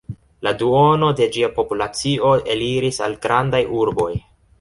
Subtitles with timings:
[0.45, 4.09] La duono de ĝia populacio eliris al grandaj urboj.